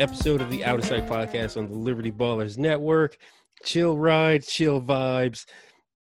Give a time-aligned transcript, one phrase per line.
[0.00, 3.18] episode of the Out of Sight podcast on the Liberty Ballers Network.
[3.64, 5.44] Chill ride, chill vibes.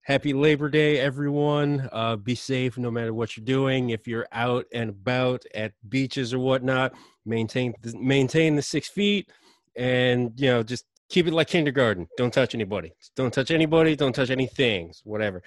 [0.03, 1.89] Happy Labor Day, everyone.
[1.91, 3.89] Uh, be safe no matter what you're doing.
[3.89, 6.93] If you're out and about at beaches or whatnot,
[7.25, 9.29] maintain maintain the six feet,
[9.75, 12.07] and you know just keep it like kindergarten.
[12.17, 12.93] Don't touch anybody.
[13.17, 13.97] Don't touch anybody.
[13.97, 15.01] Don't touch any things.
[15.03, 15.43] Whatever.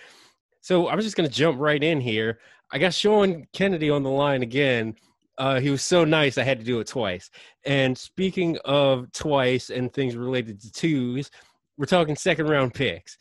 [0.61, 2.39] So I'm just gonna jump right in here.
[2.71, 4.95] I got Sean Kennedy on the line again.
[5.39, 7.31] Uh, he was so nice, I had to do it twice.
[7.65, 11.31] And speaking of twice and things related to twos,
[11.77, 13.17] we're talking second round picks.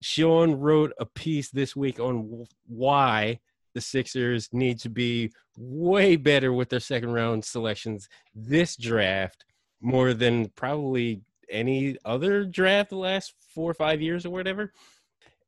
[0.00, 3.40] Sean wrote a piece this week on why
[3.74, 9.44] the Sixers need to be way better with their second round selections this draft
[9.80, 14.72] more than probably any other draft the last four or five years or whatever.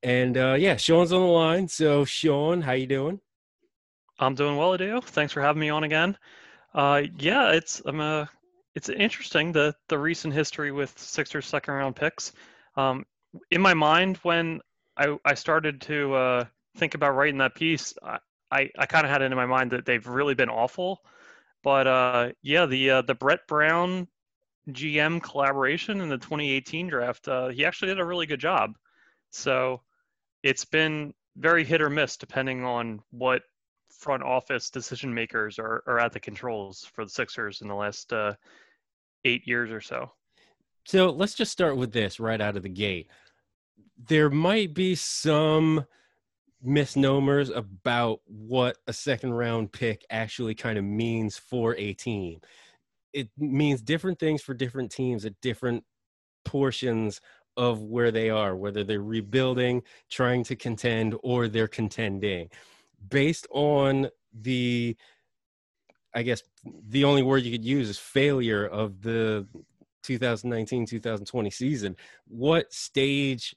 [0.03, 1.69] And uh, yeah, Sean's on the line.
[1.69, 3.21] So Sean, how you doing?
[4.21, 5.01] I'm doing well, Adeo.
[5.01, 6.17] Thanks for having me on again.
[6.75, 8.27] Uh, yeah, it's I'm uh,
[8.75, 12.33] it's interesting the the recent history with Sixers second round picks.
[12.77, 13.07] Um,
[13.51, 14.61] in my mind, when
[14.97, 16.45] I I started to uh,
[16.77, 18.19] think about writing that piece, I
[18.51, 21.01] I, I kind of had it in my mind that they've really been awful.
[21.63, 24.07] But uh, yeah, the uh, the Brett Brown
[24.69, 28.77] GM collaboration in the 2018 draft, uh, he actually did a really good job.
[29.31, 29.81] So
[30.43, 33.43] it's been very hit or miss depending on what
[34.01, 38.13] front office decision makers are, are at the controls for the Sixers in the last
[38.13, 38.33] uh,
[39.25, 40.11] eight years or so.
[40.87, 43.09] So let's just start with this right out of the gate.
[44.09, 45.85] There might be some
[46.63, 52.41] misnomers about what a second round pick actually kind of means for a team.
[53.13, 55.85] It means different things for different teams at different
[56.45, 57.21] portions
[57.57, 62.49] of where they are, whether they're rebuilding, trying to contend, or they're contending.
[63.09, 64.97] Based on the,
[66.15, 66.43] I guess
[66.89, 69.47] the only word you could use is failure of the
[70.03, 73.55] 2019 2020 season, what stage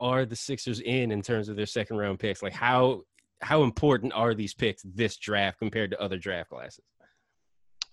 [0.00, 2.42] are the Sixers in in terms of their second round picks?
[2.42, 3.02] Like how
[3.40, 6.84] how important are these picks this draft compared to other draft classes?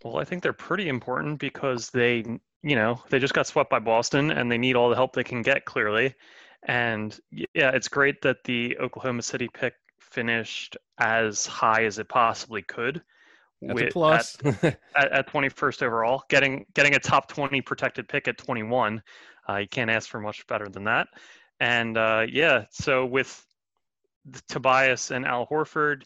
[0.04, 2.24] Well, I think they're pretty important because they
[2.62, 5.24] you know, they just got swept by Boston and they need all the help they
[5.24, 6.14] can get clearly.
[6.64, 9.76] And yeah, it's great that the Oklahoma City pick
[10.12, 13.02] finished as high as it possibly could.
[13.62, 14.38] That's with, a plus.
[14.46, 19.02] at, at, at, 21st overall, getting getting a top 20 protected pick at 21,
[19.50, 21.08] uh, you can't ask for much better than that.
[21.60, 23.46] And uh, yeah, so with
[24.48, 26.04] Tobias and Al Horford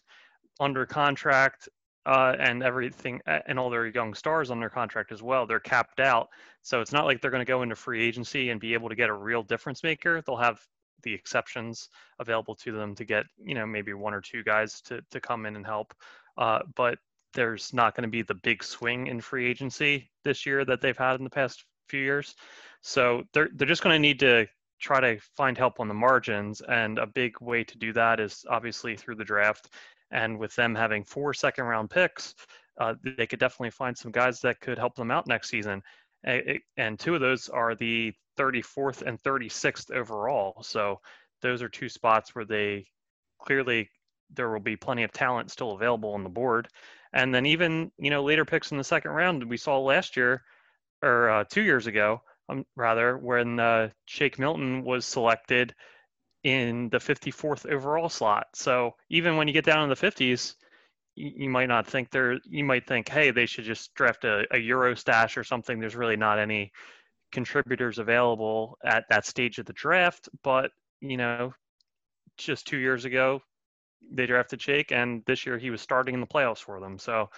[0.58, 1.68] under contract,
[2.06, 5.46] uh, and everything and all their young stars their contract as well.
[5.46, 6.28] They're capped out,
[6.62, 8.94] so it's not like they're going to go into free agency and be able to
[8.94, 10.22] get a real difference maker.
[10.26, 10.60] They'll have
[11.04, 11.88] the exceptions
[12.18, 15.46] available to them to get you know maybe one or two guys to to come
[15.46, 15.94] in and help,
[16.38, 16.98] uh, but
[17.34, 20.98] there's not going to be the big swing in free agency this year that they've
[20.98, 22.34] had in the past few years.
[22.82, 24.46] So they're they're just going to need to
[24.80, 28.44] try to find help on the margins and a big way to do that is
[28.50, 29.70] obviously through the draft
[30.10, 32.34] and with them having four second round picks,
[32.80, 35.82] uh, they could definitely find some guys that could help them out next season.
[36.24, 40.62] And two of those are the 34th and 36th overall.
[40.62, 41.00] So
[41.42, 42.86] those are two spots where they
[43.40, 43.90] clearly
[44.32, 46.68] there will be plenty of talent still available on the board.
[47.12, 50.42] And then even you know later picks in the second round we saw last year
[51.02, 55.74] or uh, two years ago, um, rather when uh, Shake Milton was selected
[56.42, 58.48] in the 54th overall slot.
[58.54, 60.54] So even when you get down in the 50s,
[61.14, 64.44] you, you might not think they're, you might think, hey, they should just draft a,
[64.50, 65.80] a Euro stash or something.
[65.80, 66.72] There's really not any
[67.34, 70.30] contributors available at that stage of the draft.
[70.42, 71.52] But, you know,
[72.38, 73.42] just two years ago,
[74.10, 76.98] they drafted Shake, and this year he was starting in the playoffs for them.
[76.98, 77.28] So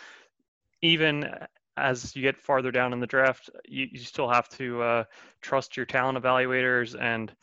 [0.83, 1.29] even
[1.77, 5.05] as you get farther down in the draft, you, you still have to uh,
[5.43, 7.35] trust your talent evaluators and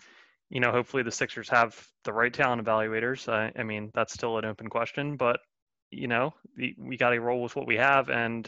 [0.53, 3.28] you know, hopefully the Sixers have the right talent evaluators.
[3.28, 5.39] I, I mean, that's still an open question, but
[5.89, 8.48] you know, the, we got to roll with what we have, and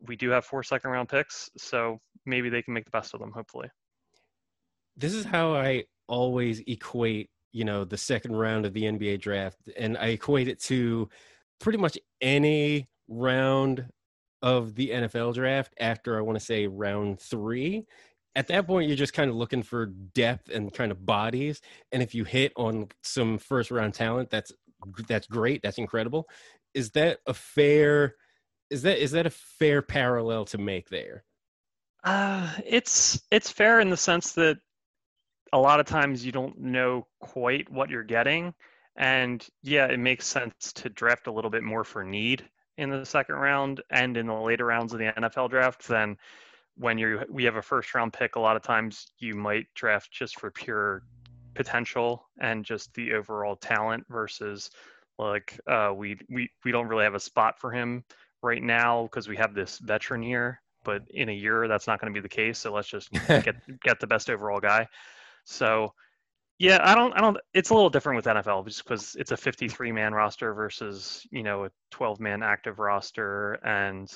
[0.00, 3.20] we do have four second round picks, so maybe they can make the best of
[3.20, 3.32] them.
[3.32, 3.68] Hopefully,
[4.96, 9.58] this is how I always equate, you know, the second round of the NBA draft,
[9.76, 11.08] and I equate it to
[11.60, 13.86] pretty much any round
[14.42, 17.84] of the NFL draft after I want to say round three.
[18.34, 22.02] At that point you're just kind of looking for depth and kind of bodies and
[22.02, 24.52] if you hit on some first round talent that's
[25.08, 26.28] that's great that's incredible.
[26.74, 28.14] Is that a fair
[28.70, 31.24] is that is that a fair parallel to make there
[32.04, 34.58] uh it's it's fair in the sense that
[35.52, 38.52] a lot of times you don't know quite what you're getting
[38.96, 42.48] and yeah it makes sense to draft a little bit more for need
[42.78, 46.16] in the second round and in the later rounds of the NFL draft than
[46.76, 50.10] when you we have a first round pick, a lot of times you might draft
[50.12, 51.02] just for pure
[51.54, 54.70] potential and just the overall talent versus
[55.18, 58.04] like uh, we we we don't really have a spot for him
[58.42, 60.60] right now because we have this veteran here.
[60.86, 62.58] But in a year, that's not going to be the case.
[62.58, 64.88] So let's just get get the best overall guy.
[65.44, 65.92] So
[66.58, 67.36] yeah, I don't I don't.
[67.52, 71.42] It's a little different with NFL just because it's a 53 man roster versus you
[71.42, 74.10] know a 12 man active roster and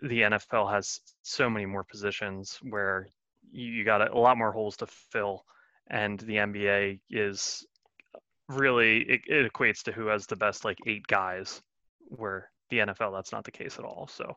[0.00, 3.08] the NFL has so many more positions where
[3.50, 5.44] you got a, a lot more holes to fill,
[5.88, 7.66] and the NBA is
[8.48, 11.62] really it, it, equates to who has the best like eight guys,
[12.08, 14.08] where the NFL that's not the case at all.
[14.08, 14.36] So,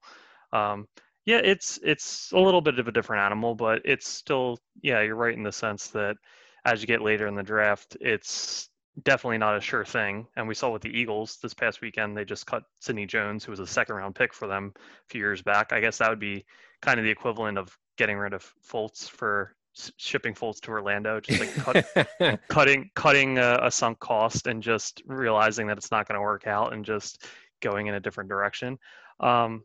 [0.53, 0.87] um,
[1.29, 5.15] yeah, it's it's a little bit of a different animal, but it's still yeah, you're
[5.15, 6.17] right in the sense that
[6.65, 8.69] as you get later in the draft, it's
[9.03, 10.25] definitely not a sure thing.
[10.35, 13.51] And we saw with the Eagles this past weekend, they just cut Sidney Jones, who
[13.51, 15.71] was a second round pick for them a few years back.
[15.71, 16.45] I guess that would be
[16.81, 19.55] kind of the equivalent of getting rid of Fultz for
[19.97, 21.85] shipping Fultz to Orlando, just like
[22.17, 26.23] cut, cutting cutting a, a, sunk cost and just realizing that it's not going to
[26.23, 27.27] work out and just
[27.61, 28.79] going in a different direction.
[29.19, 29.63] Um,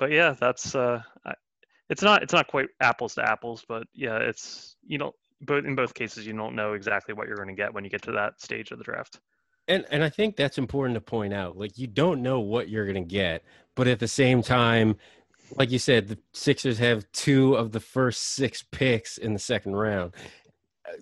[0.00, 1.00] but yeah, that's uh,
[1.88, 5.74] it's not it's not quite apples to apples, but yeah, it's you know but in
[5.74, 8.12] both cases you don't know exactly what you're going to get when you get to
[8.12, 9.20] that stage of the draft.
[9.68, 12.86] And and i think that's important to point out like you don't know what you're
[12.86, 13.44] going to get
[13.76, 14.96] but at the same time
[15.56, 19.76] like you said the sixers have two of the first six picks in the second
[19.76, 20.14] round.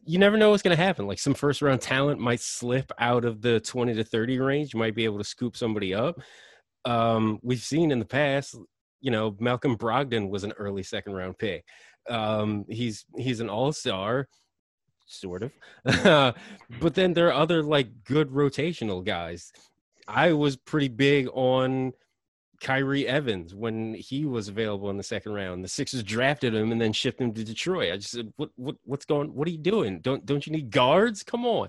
[0.04, 3.24] You never know what's going to happen like some first round talent might slip out
[3.24, 6.20] of the 20 to 30 range you might be able to scoop somebody up.
[6.84, 8.56] Um, we've seen in the past
[9.00, 11.64] you know malcolm brogdon was an early second round pick
[12.08, 14.28] um, he's he's an all star,
[15.06, 15.52] sort of.
[16.80, 19.52] but then there are other like good rotational guys.
[20.06, 21.92] I was pretty big on
[22.62, 25.62] Khyri Evans when he was available in the second round.
[25.62, 27.92] The Sixers drafted him and then shipped him to Detroit.
[27.92, 28.50] I just said, "What?
[28.56, 28.76] What?
[28.84, 29.34] What's going?
[29.34, 30.00] What are you doing?
[30.00, 31.22] Don't don't you need guards?
[31.22, 31.68] Come on."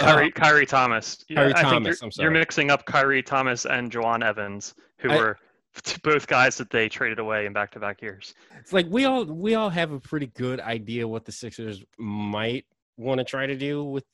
[0.00, 1.24] Khyri, uh, Khyri Thomas.
[1.30, 2.00] Khyri I Thomas.
[2.00, 5.38] Think you're, you're, mixing up Khyri Thomas and Jawun Evans, who I, were
[6.02, 8.34] both guys that they traded away in back-to-back years.
[8.58, 12.64] It's like we all we all have a pretty good idea what the Sixers might
[12.96, 14.04] want to try to do with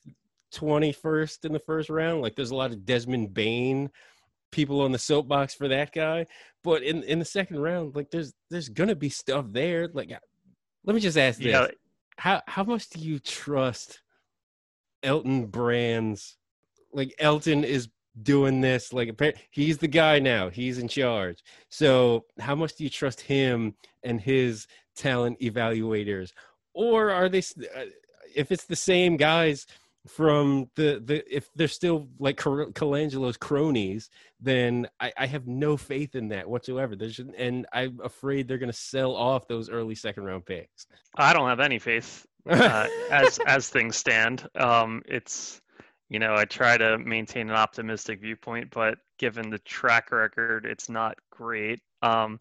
[0.54, 2.22] 21st in the first round.
[2.22, 3.90] Like there's a lot of Desmond Bane
[4.50, 6.26] people on the soapbox for that guy,
[6.64, 9.88] but in in the second round, like there's there's gonna be stuff there.
[9.92, 10.10] Like,
[10.84, 11.68] let me just ask this: yeah.
[12.16, 14.02] how how much do you trust
[15.02, 16.36] Elton Brand's?
[16.92, 17.88] Like Elton is
[18.22, 19.20] doing this like
[19.50, 24.20] he's the guy now he's in charge so how much do you trust him and
[24.20, 26.32] his talent evaluators
[26.74, 27.84] or are they uh,
[28.34, 29.66] if it's the same guys
[30.06, 34.08] from the the if they're still like Colangelo's cronies,
[34.40, 36.96] then I, I have no faith in that whatsoever.
[36.96, 40.86] There's and I'm afraid they're going to sell off those early second round picks.
[41.16, 44.48] I don't have any faith uh, as as things stand.
[44.54, 45.60] Um, it's
[46.10, 50.88] you know, I try to maintain an optimistic viewpoint, but given the track record, it's
[50.88, 51.80] not great.
[52.02, 52.40] Um,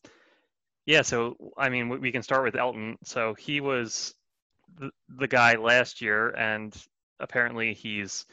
[0.88, 2.98] yeah, so I mean, we can start with Elton.
[3.04, 4.16] So he was
[4.80, 6.76] the, the guy last year, and
[7.20, 8.26] apparently he's,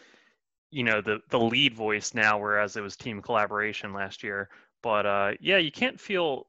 [0.70, 4.48] you know, the the lead voice now, whereas it was team collaboration last year.
[4.82, 6.46] But uh, yeah, you can't feel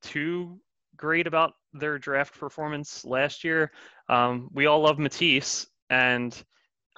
[0.00, 0.60] too
[0.96, 3.72] great about their draft performance last year.
[4.08, 6.40] Um, we all love Matisse, and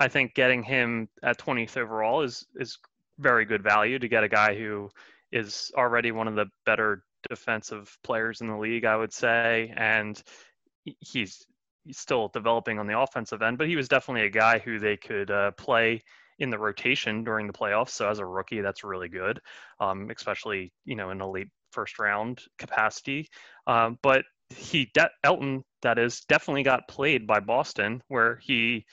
[0.01, 2.79] I think getting him at 20th overall is is
[3.19, 4.89] very good value to get a guy who
[5.31, 10.21] is already one of the better defensive players in the league, I would say, and
[11.01, 11.45] he's,
[11.93, 15.31] still developing on the offensive end, but he was definitely a guy who they could
[15.31, 16.03] uh, play
[16.39, 17.91] in the rotation during the playoffs.
[17.91, 19.41] So as a rookie, that's really good,
[19.81, 23.29] um, especially you know in a late first round capacity.
[23.67, 28.85] Um, but he de- Elton, that is, definitely got played by Boston, where he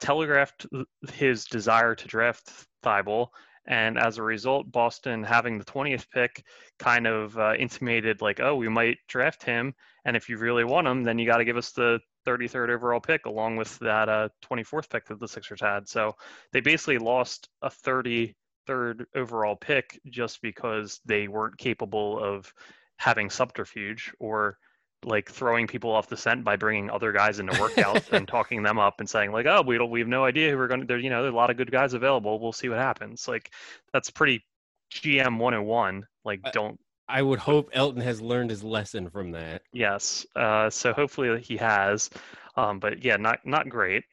[0.00, 0.66] telegraphed
[1.12, 2.50] his desire to draft
[2.82, 3.28] Thybulle.
[3.66, 6.42] And as a result, Boston having the 20th pick
[6.78, 9.74] kind of uh, intimated, like, oh, we might draft him.
[10.06, 13.00] And if you really want him, then you got to give us the 33rd overall
[13.00, 15.86] pick along with that uh, 24th pick that the Sixers had.
[15.86, 16.14] So
[16.52, 22.50] they basically lost a 33rd overall pick just because they weren't capable of
[22.96, 24.58] having subterfuge or
[25.04, 28.78] like throwing people off the scent by bringing other guys into workouts and talking them
[28.78, 30.86] up and saying like, oh, we don't, we have no idea who we're going to.
[30.86, 32.40] There, you know, there's a lot of good guys available.
[32.40, 33.28] We'll see what happens.
[33.28, 33.52] Like
[33.92, 34.44] that's pretty
[34.92, 36.06] GM 101.
[36.24, 36.78] Like, don't.
[37.08, 39.62] I would hope Elton has learned his lesson from that.
[39.72, 40.26] Yes.
[40.36, 42.10] Uh, so hopefully he has.
[42.56, 44.04] Um, but yeah, not not great.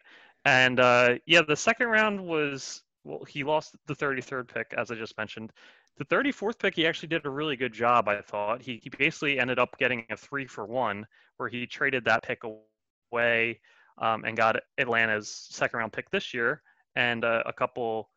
[0.45, 4.95] And uh, yeah, the second round was well, he lost the 33rd pick as I
[4.95, 5.51] just mentioned.
[5.97, 8.61] The 34th pick, he actually did a really good job, I thought.
[8.61, 11.05] He, he basically ended up getting a three for one,
[11.37, 12.41] where he traded that pick
[13.11, 13.59] away
[13.97, 16.61] um, and got Atlanta's second round pick this year
[16.95, 18.09] and uh, a couple,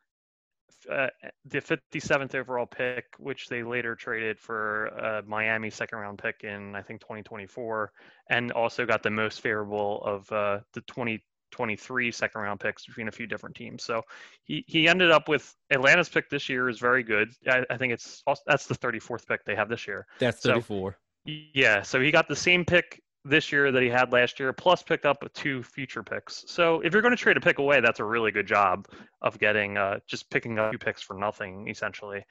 [0.90, 1.08] uh,
[1.44, 6.74] the 57th overall pick, which they later traded for a Miami second round pick in,
[6.74, 7.92] I think, 2024,
[8.30, 13.08] and also got the most favorable of uh, the 20 23 second round picks between
[13.08, 13.82] a few different teams.
[13.82, 14.02] So
[14.44, 17.30] he, he ended up with Atlanta's pick this year is very good.
[17.46, 20.06] I, I think it's also, that's the 34th pick they have this year.
[20.18, 20.92] That's 34.
[20.92, 21.82] So, yeah.
[21.82, 25.04] So he got the same pick this year that he had last year, plus picked
[25.04, 26.44] up two future picks.
[26.46, 28.86] So if you're going to trade a pick away, that's a really good job
[29.22, 32.24] of getting uh, just picking up two picks for nothing, essentially.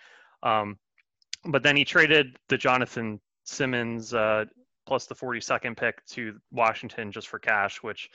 [0.43, 0.77] Um,
[1.45, 4.45] but then he traded the Jonathan Simmons uh,
[4.85, 8.09] plus the 42nd pick to Washington just for cash, which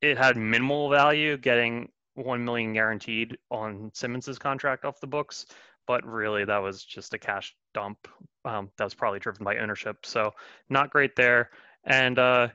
[0.00, 5.46] it had minimal value getting one million guaranteed on Simmons's contract off the books,
[5.86, 8.08] but really that was just a cash dump.
[8.44, 10.32] Um, that was probably driven by ownership, so
[10.68, 11.50] not great there.
[11.84, 12.48] And uh,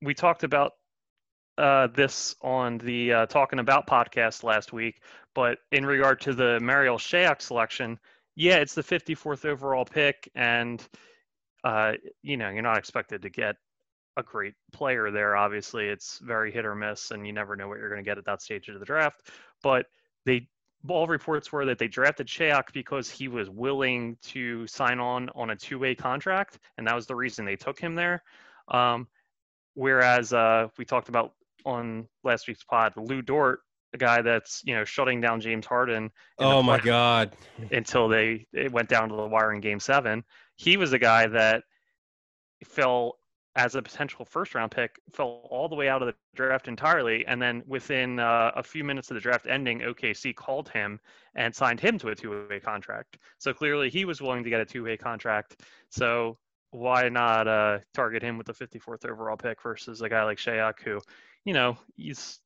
[0.00, 0.72] we talked about
[1.58, 5.02] uh, this on the uh, Talking About podcast last week,
[5.34, 7.98] but in regard to the Marial Shayok selection,
[8.34, 10.82] yeah, it's the 54th overall pick, and
[11.64, 13.56] uh, you know you're not expected to get
[14.16, 15.36] a great player there.
[15.36, 18.18] Obviously, it's very hit or miss, and you never know what you're going to get
[18.18, 19.28] at that stage of the draft.
[19.62, 19.86] But
[20.24, 20.48] they
[20.88, 25.50] all reports were that they drafted Shayok because he was willing to sign on on
[25.50, 28.22] a two-way contract, and that was the reason they took him there.
[28.68, 29.06] Um,
[29.74, 31.32] whereas uh, we talked about
[31.64, 33.60] on last week's pod, Lu Dort,
[33.92, 36.10] the guy that's you know shutting down James Harden.
[36.38, 37.32] Oh my God!
[37.70, 40.24] Until they it went down to the wire in Game Seven,
[40.56, 41.64] he was a guy that
[42.64, 43.16] fell
[43.54, 47.26] as a potential first round pick fell all the way out of the draft entirely
[47.26, 50.98] and then within uh, a few minutes of the draft ending okc called him
[51.34, 54.64] and signed him to a two-way contract so clearly he was willing to get a
[54.64, 56.38] two-way contract so
[56.70, 60.80] why not uh, target him with the 54th overall pick versus a guy like Shayok
[60.82, 61.00] who
[61.44, 62.40] you know he's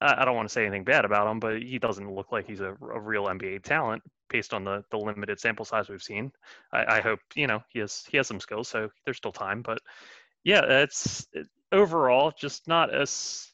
[0.00, 2.60] I don't want to say anything bad about him, but he doesn't look like he's
[2.60, 6.32] a, a real NBA talent based on the, the limited sample size we've seen.
[6.72, 9.62] I, I, hope you know he has he has some skills, so there's still time.
[9.62, 9.78] But
[10.44, 11.26] yeah, it's
[11.72, 13.50] overall just not as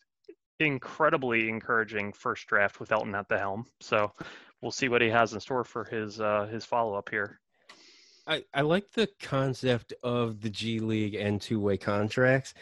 [0.58, 3.64] incredibly encouraging first draft with Elton at the helm.
[3.80, 4.12] So
[4.60, 7.40] we'll see what he has in store for his uh, his follow up here.
[8.26, 12.54] I, I like the concept of the G League and two way contracts,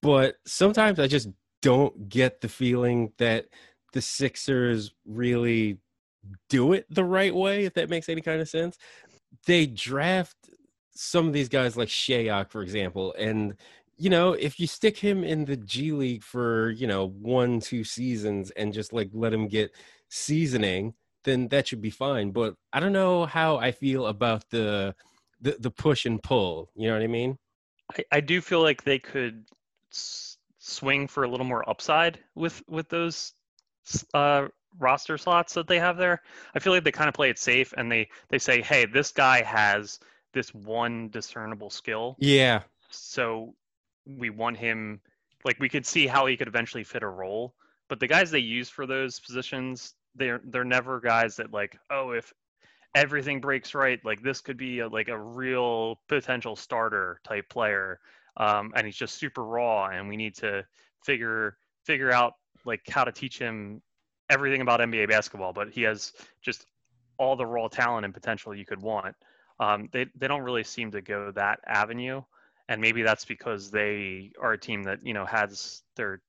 [0.00, 1.28] but sometimes I just
[1.60, 3.46] don't get the feeling that
[3.92, 5.78] the Sixers really
[6.48, 8.78] do it the right way, if that makes any kind of sense.
[9.46, 10.36] They draft
[10.94, 13.54] some of these guys like Shayok, for example, and
[13.98, 17.84] you know, if you stick him in the G League for, you know, one, two
[17.84, 19.70] seasons and just like let him get
[20.08, 20.94] seasoning,
[21.24, 22.30] then that should be fine.
[22.32, 24.94] But I don't know how I feel about the
[25.40, 26.70] the, the push and pull.
[26.74, 27.38] You know what I mean?
[27.96, 29.44] I, I do feel like they could
[29.92, 33.34] s- swing for a little more upside with with those
[34.14, 36.22] uh, roster slots that they have there.
[36.54, 39.12] I feel like they kind of play it safe and they they say, hey, this
[39.12, 40.00] guy has
[40.32, 42.16] this one discernible skill.
[42.18, 42.62] Yeah.
[42.90, 43.54] So
[44.06, 45.00] we want him
[45.44, 47.54] like we could see how he could eventually fit a role.
[47.88, 52.12] But the guys they use for those positions, they're they're never guys that like, oh,
[52.12, 52.32] if
[52.94, 58.00] everything breaks right, like this could be a, like a real potential starter type player.
[58.36, 60.64] Um, and he's just super raw, and we need to
[61.04, 62.34] figure figure out
[62.64, 63.82] like how to teach him
[64.30, 65.52] everything about NBA basketball.
[65.52, 66.64] But he has just
[67.18, 69.14] all the raw talent and potential you could want
[69.60, 72.22] um, they they don't really seem to go that avenue,
[72.68, 76.20] and maybe that's because they are a team that you know has their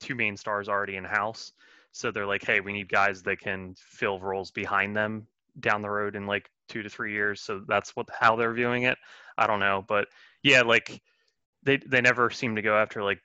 [0.00, 1.52] two main stars already in house.
[1.92, 5.26] So they're like, hey, we need guys that can fill roles behind them
[5.58, 7.40] down the road in like two to three years.
[7.40, 8.98] So that's what how they're viewing it.
[9.36, 10.08] I don't know, but
[10.42, 11.00] yeah, like
[11.62, 13.20] they they never seem to go after like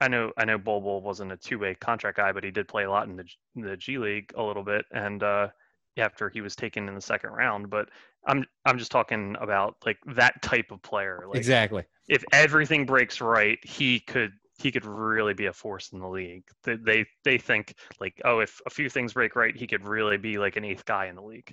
[0.00, 2.68] I know I know Bol Bol wasn't a two way contract guy, but he did
[2.68, 3.24] play a lot in the
[3.56, 5.48] in the G League a little bit, and uh,
[5.96, 7.70] after he was taken in the second round.
[7.70, 7.88] But
[8.26, 11.24] I'm I'm just talking about like that type of player.
[11.26, 11.84] Like, exactly.
[12.08, 16.44] If everything breaks right, he could he could really be a force in the league.
[16.62, 20.16] They, they they think like, oh, if a few things break right, he could really
[20.16, 21.52] be like an eighth guy in the league.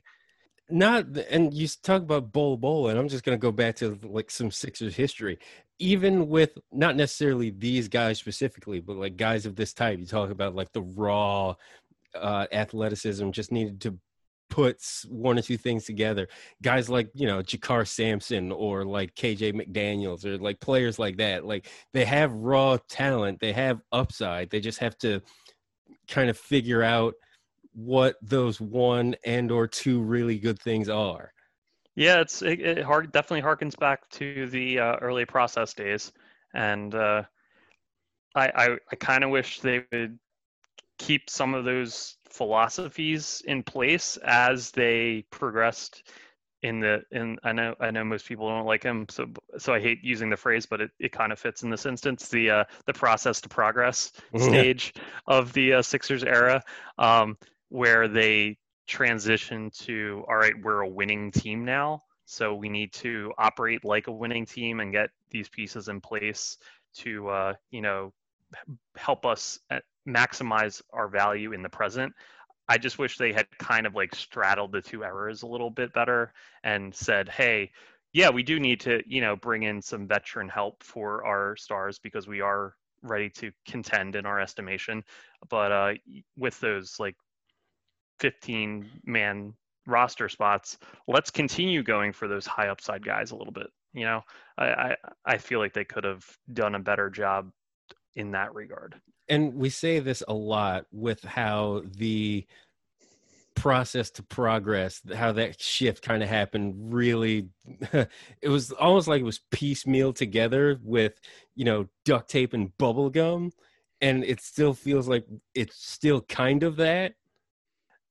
[0.69, 4.31] Not and you talk about Bol Bol, and I'm just gonna go back to like
[4.31, 5.39] some Sixers history.
[5.79, 10.29] Even with not necessarily these guys specifically, but like guys of this type, you talk
[10.29, 11.55] about like the raw
[12.15, 13.97] uh, athleticism just needed to
[14.51, 16.27] puts one or two things together.
[16.61, 21.45] Guys like, you know, JaKarr Sampson or like KJ McDaniels or like players like that.
[21.45, 24.51] Like they have raw talent, they have upside.
[24.51, 25.21] They just have to
[26.07, 27.15] kind of figure out
[27.73, 31.31] what those one and or two really good things are.
[31.95, 36.11] Yeah, it's it, it hard, definitely harkens back to the uh, early process days,
[36.53, 37.23] and uh,
[38.33, 40.17] I I, I kind of wish they would
[41.01, 46.03] keep some of those philosophies in place as they progressed
[46.61, 49.25] in the in I know I know most people don't like him so
[49.57, 52.27] so I hate using the phrase but it, it kind of fits in this instance
[52.27, 54.93] the uh, the process to progress stage
[55.25, 56.63] of the uh, Sixers era
[56.99, 57.35] um,
[57.69, 63.33] where they transition to all right we're a winning team now so we need to
[63.39, 66.57] operate like a winning team and get these pieces in place
[66.93, 68.13] to uh, you know
[68.95, 69.59] help us
[70.07, 72.13] maximize our value in the present
[72.71, 75.91] I just wish they had kind of like straddled the two errors a little bit
[75.91, 76.31] better
[76.63, 77.71] and said, hey,
[78.13, 81.99] yeah, we do need to, you know, bring in some veteran help for our stars
[81.99, 85.03] because we are ready to contend in our estimation.
[85.49, 85.93] But uh,
[86.37, 87.17] with those like
[88.19, 89.53] 15 man
[89.85, 90.77] roster spots,
[91.09, 93.67] let's continue going for those high upside guys a little bit.
[93.93, 94.21] You know,
[94.57, 97.51] I, I, I feel like they could have done a better job
[98.15, 98.95] in that regard
[99.31, 102.45] and we say this a lot with how the
[103.55, 107.47] process to progress how that shift kind of happened really
[108.41, 111.19] it was almost like it was piecemeal together with
[111.55, 113.51] you know duct tape and bubble gum
[114.01, 117.13] and it still feels like it's still kind of that.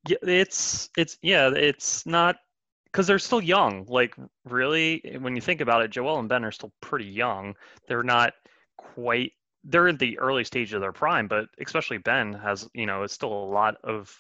[0.09, 2.37] Yeah it's it's yeah it's not
[2.85, 6.53] because they're still young like really when you think about it joel and ben are
[6.53, 7.55] still pretty young.
[7.89, 8.35] They're not
[8.79, 9.33] quite
[9.65, 13.15] they're in the early stage of their prime, but especially Ben has, you know, it's
[13.15, 14.15] still a lot of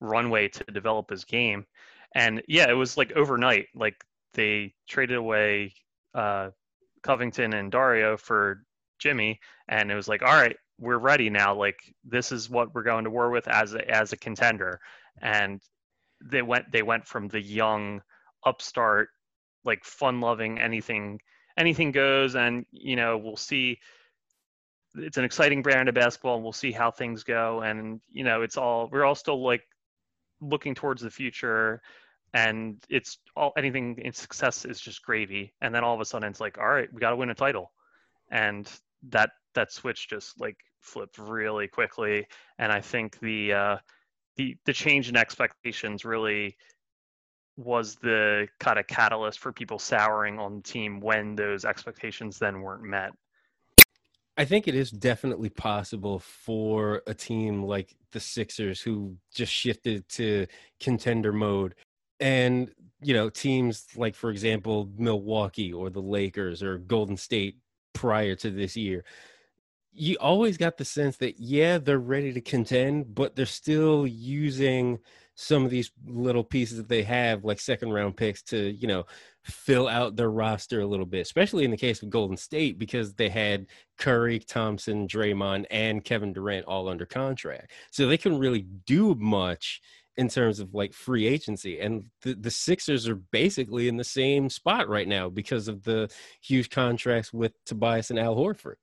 [0.00, 1.66] runway to develop his game.
[2.14, 3.66] And yeah, it was like overnight.
[3.74, 3.96] Like
[4.34, 5.74] they traded away
[6.14, 6.50] uh,
[7.02, 8.62] Covington and Dario for
[8.98, 11.54] Jimmy, and it was like, all right, we're ready now.
[11.54, 14.80] Like this is what we're going to war with as a, as a contender.
[15.20, 15.60] And
[16.24, 18.02] they went they went from the young
[18.44, 19.08] upstart,
[19.64, 21.20] like fun loving anything
[21.56, 23.78] anything goes, and you know we'll see
[24.98, 27.60] it's an exciting brand of basketball and we'll see how things go.
[27.60, 29.62] And you know it's all we're all still like
[30.40, 31.80] looking towards the future
[32.34, 35.52] and it's all anything in success is just gravy.
[35.60, 37.34] And then all of a sudden it's like all right we got to win a
[37.34, 37.72] title.
[38.30, 38.70] And
[39.08, 42.26] that that switch just like flipped really quickly.
[42.58, 43.76] And i think the uh
[44.36, 46.56] the the change in expectations really
[47.56, 52.60] was the kind of catalyst for people souring on the team when those expectations then
[52.60, 53.12] weren't met
[54.36, 60.08] I think it is definitely possible for a team like the Sixers who just shifted
[60.10, 60.46] to
[60.78, 61.74] contender mode
[62.20, 62.70] and
[63.02, 67.58] you know teams like for example Milwaukee or the Lakers or Golden State
[67.92, 69.04] prior to this year
[69.92, 74.98] you always got the sense that yeah they're ready to contend but they're still using
[75.36, 79.04] some of these little pieces that they have, like second round picks, to you know
[79.46, 81.20] fill out their roster a little bit.
[81.20, 83.66] Especially in the case of Golden State, because they had
[83.98, 89.80] Curry, Thompson, Draymond, and Kevin Durant all under contract, so they couldn't really do much
[90.16, 91.80] in terms of like free agency.
[91.80, 96.10] And the, the Sixers are basically in the same spot right now because of the
[96.40, 98.76] huge contracts with Tobias and Al Horford.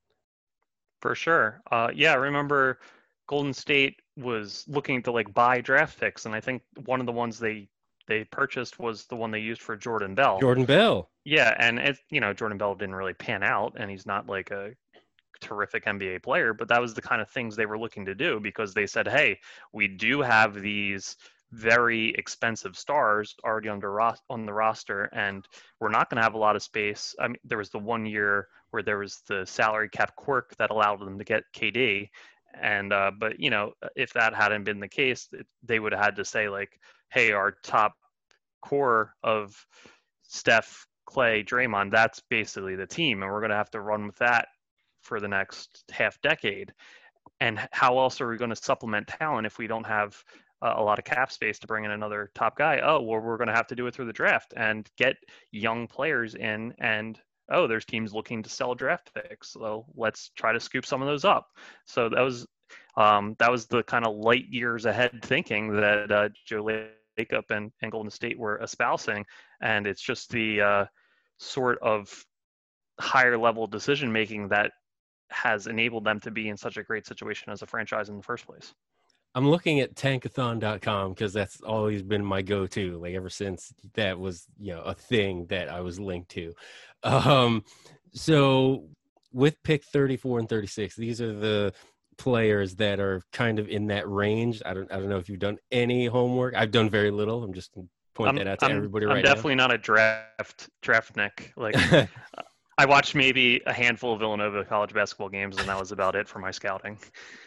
[1.01, 1.61] For sure.
[1.71, 2.79] Uh, yeah, I remember
[3.27, 7.11] Golden State was looking to like buy draft picks, and I think one of the
[7.11, 7.67] ones they
[8.07, 10.39] they purchased was the one they used for Jordan Bell.
[10.39, 11.09] Jordan Bell.
[11.23, 14.51] Yeah, and it, you know Jordan Bell didn't really pan out, and he's not like
[14.51, 14.71] a
[15.41, 18.39] terrific NBA player, but that was the kind of things they were looking to do
[18.39, 19.39] because they said, "Hey,
[19.71, 21.15] we do have these
[21.51, 25.47] very expensive stars already on the, ro- on the roster, and
[25.79, 28.05] we're not going to have a lot of space." I mean, there was the one
[28.05, 32.09] year where there was the salary cap quirk that allowed them to get KD,
[32.59, 35.29] and uh, but you know if that hadn't been the case
[35.63, 36.79] they would have had to say like
[37.13, 37.93] hey our top
[38.61, 39.55] core of
[40.23, 44.17] steph clay draymond that's basically the team and we're going to have to run with
[44.17, 44.47] that
[45.01, 46.73] for the next half decade
[47.39, 50.15] and how else are we going to supplement talent if we don't have
[50.61, 53.49] a lot of cap space to bring in another top guy oh well we're going
[53.49, 55.17] to have to do it through the draft and get
[55.51, 59.51] young players in and oh, there's teams looking to sell draft picks.
[59.51, 61.49] So let's try to scoop some of those up.
[61.85, 62.47] So that was
[62.95, 66.63] um, that was the kind of light years ahead thinking that uh, Joe
[67.17, 69.25] Lacob and, and Golden State were espousing,
[69.61, 70.85] and it's just the uh,
[71.37, 72.09] sort of
[72.99, 74.71] higher level decision making that
[75.29, 78.23] has enabled them to be in such a great situation as a franchise in the
[78.23, 78.73] first place.
[79.35, 84.45] I'm looking at tankathon.com because that's always been my go-to, like ever since that was,
[84.59, 86.53] you know, a thing that I was linked to.
[87.03, 87.63] Um,
[88.13, 88.89] so
[89.31, 91.73] with pick 34 and 36, these are the
[92.17, 94.61] players that are kind of in that range.
[94.65, 96.55] I don't I don't know if you've done any homework.
[96.55, 97.43] I've done very little.
[97.43, 97.71] I'm just
[98.13, 101.53] point I'm, that out to I'm, everybody I'm right definitely not a draft draft nick.
[101.55, 101.75] Like.
[102.77, 106.27] I watched maybe a handful of Villanova college basketball games, and that was about it
[106.27, 106.97] for my scouting.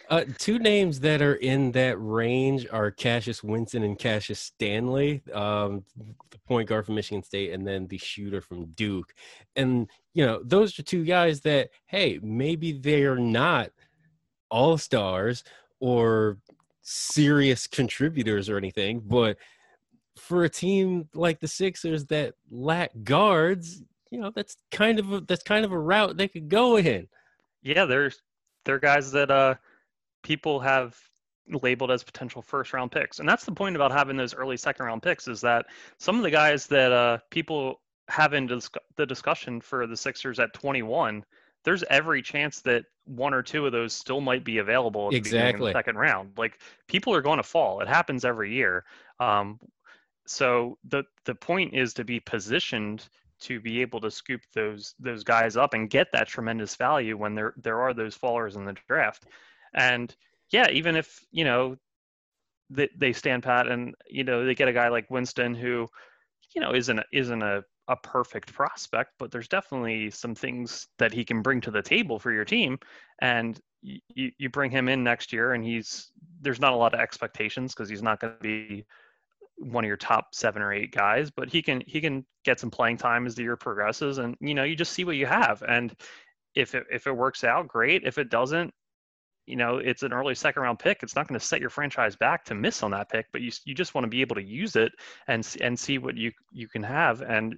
[0.09, 5.83] uh, two names that are in that range are Cassius Winston and Cassius Stanley, um,
[6.31, 9.13] the point guard from Michigan State, and then the shooter from Duke.
[9.57, 13.71] And you know, those are two guys that hey, maybe they are not
[14.51, 15.45] all stars
[15.81, 16.39] or
[16.83, 19.37] serious contributors or anything, but
[20.17, 25.21] for a team like the Sixers that lack guards, you know, that's kind of a,
[25.21, 27.09] that's kind of a route they could go in.
[27.63, 28.13] Yeah, they're
[28.65, 29.55] they're guys that uh
[30.23, 30.97] people have
[31.49, 34.87] labeled as potential first round picks, and that's the point about having those early second
[34.87, 35.67] round picks is that
[35.99, 40.39] some of the guys that uh people have in dis- the discussion for the Sixers
[40.39, 41.25] at 21
[41.67, 45.21] there's every chance that one or two of those still might be available at the
[45.21, 45.73] beginning of Exactly.
[45.73, 46.31] the second round.
[46.39, 47.81] Like people are going to fall.
[47.81, 48.85] It happens every year.
[49.19, 49.59] Um,
[50.27, 53.09] so the the point is to be positioned
[53.41, 57.35] to be able to scoop those those guys up and get that tremendous value when
[57.35, 59.27] there there are those fallers in the draft.
[59.75, 60.15] And
[60.51, 61.77] yeah, even if you know
[62.71, 65.89] they, they stand pat and you know they get a guy like Winston who
[66.55, 71.13] you know isn't a, isn't a a perfect prospect, but there's definitely some things that
[71.13, 72.79] he can bring to the table for your team.
[73.21, 77.01] And you, you bring him in next year, and he's there's not a lot of
[77.01, 78.85] expectations because he's not going to be
[79.59, 82.71] one of your top seven or eight guys, but he can he can get some
[82.71, 85.63] playing time as the year progresses, and you know you just see what you have.
[85.67, 85.95] And
[86.55, 88.03] if it if it works out, great.
[88.05, 88.73] If it doesn't,
[89.47, 91.03] you know it's an early second round pick.
[91.03, 93.51] It's not going to set your franchise back to miss on that pick, but you
[93.65, 94.93] you just want to be able to use it
[95.29, 97.23] and and see what you you can have.
[97.23, 97.57] And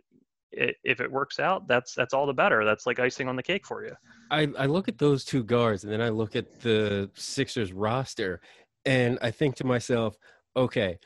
[0.52, 2.64] it, if it works out, that's that's all the better.
[2.64, 3.94] That's like icing on the cake for you.
[4.30, 8.40] I, I look at those two guards and then I look at the Sixers roster
[8.84, 10.16] and I think to myself,
[10.56, 10.98] okay,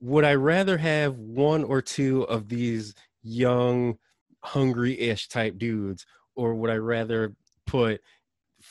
[0.00, 3.98] would I rather have one or two of these young,
[4.42, 7.34] hungry ish type dudes, or would I rather
[7.66, 8.00] put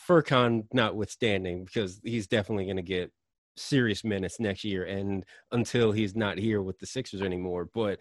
[0.07, 3.11] Furkan notwithstanding, because he's definitely going to get
[3.55, 7.69] serious minutes next year and until he's not here with the Sixers anymore.
[7.73, 7.99] But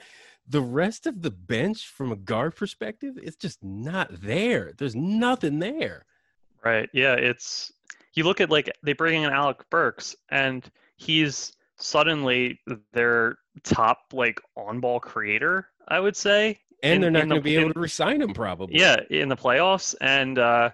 [0.49, 4.73] the rest of the bench from a guard perspective is just not there.
[4.77, 6.07] There's nothing there.
[6.65, 6.89] Right.
[6.93, 7.15] Yeah.
[7.15, 7.73] It's
[8.15, 12.59] you look at like they bring in Alec Burks and he's suddenly
[12.93, 16.59] their top like on ball creator, I would say.
[16.83, 18.79] And in- they're not going to be in- able to resign him probably.
[18.79, 20.71] Yeah, in the playoffs, and uh,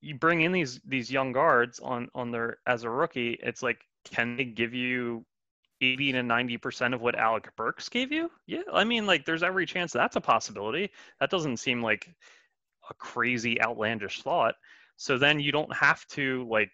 [0.00, 3.38] you bring in these these young guards on on their as a rookie.
[3.42, 5.24] It's like, can they give you
[5.80, 8.30] eighty to ninety percent of what Alec Burks gave you?
[8.46, 10.90] Yeah, I mean, like, there's every chance that's a possibility.
[11.20, 12.08] That doesn't seem like
[12.90, 14.54] a crazy outlandish thought.
[14.96, 16.70] So then you don't have to like.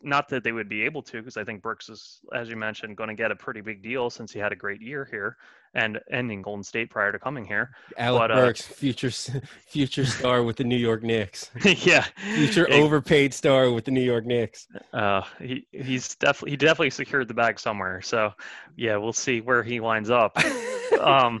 [0.00, 2.96] Not that they would be able to, because I think Burks is, as you mentioned,
[2.96, 5.36] going to get a pretty big deal since he had a great year here
[5.74, 7.70] and ending Golden State prior to coming here.
[7.96, 9.10] Alec But, uh, future
[9.68, 12.04] future star with the New York Knicks, yeah,
[12.34, 14.66] future Ex- overpaid star with the New York Knicks.
[14.92, 18.00] Uh, he he's definitely he definitely secured the bag somewhere.
[18.02, 18.32] So
[18.76, 20.36] yeah, we'll see where he winds up.
[21.00, 21.40] um,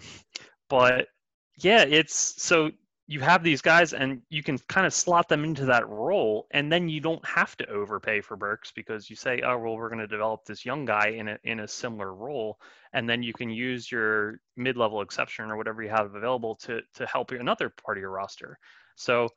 [0.68, 1.08] but
[1.56, 2.70] yeah, it's so
[3.10, 6.70] you have these guys and you can kind of slot them into that role, and
[6.70, 9.98] then you don't have to overpay for Burks because you say, oh well, we're going
[9.98, 12.58] to develop this young guy in a in a similar role,
[12.92, 17.06] and then you can use your mid-level exception or whatever you have available to to
[17.06, 18.58] help another part of your roster.
[18.96, 19.30] So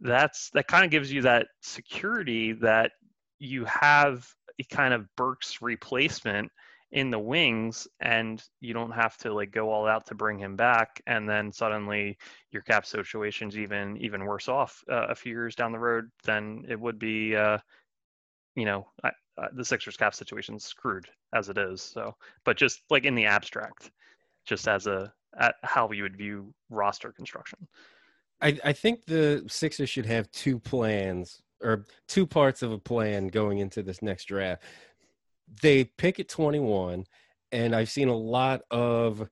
[0.00, 2.90] that's that kind of gives you that security that
[3.38, 4.26] you have
[4.58, 6.50] a kind of Burks replacement
[6.92, 10.56] in the wings and you don't have to like go all out to bring him
[10.56, 11.02] back.
[11.06, 12.18] And then suddenly
[12.50, 16.64] your cap situation's even even worse off uh, a few years down the road than
[16.68, 17.58] it would be uh
[18.54, 21.80] you know I, uh, the Sixers cap situation's screwed as it is.
[21.80, 23.90] So but just like in the abstract
[24.44, 25.12] just as a
[25.62, 27.66] how you would view roster construction.
[28.42, 33.28] I, I think the Sixers should have two plans or two parts of a plan
[33.28, 34.62] going into this next draft.
[35.62, 37.04] They pick at 21,
[37.50, 39.28] and I've seen a lot of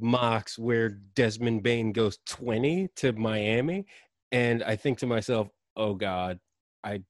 [0.00, 3.86] mocks where Desmond Bane goes 20 to Miami.
[4.30, 6.38] And I think to myself, oh God,
[6.84, 7.02] I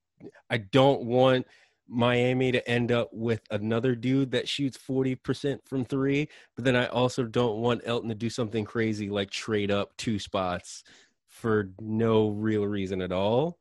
[0.51, 1.47] I don't want
[1.89, 6.29] Miami to end up with another dude that shoots 40% from three.
[6.55, 10.19] But then I also don't want Elton to do something crazy like trade up two
[10.19, 10.85] spots
[11.27, 13.59] for no real reason at all.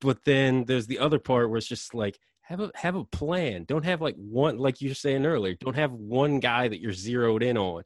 [0.00, 2.18] But then there's the other part where it's just like
[2.50, 3.62] have a have a plan.
[3.62, 5.54] Don't have like one like you were saying earlier.
[5.54, 7.84] Don't have one guy that you're zeroed in on.